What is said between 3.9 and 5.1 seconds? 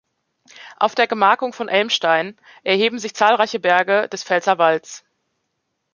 des Pfälzerwalds.